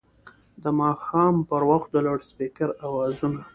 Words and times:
د 0.63 0.65
ماښام 0.79 1.35
پر 1.49 1.61
وخت 1.69 1.87
د 1.91 1.95
لوډسپیکر 2.05 2.69
اوازونه 2.87 3.41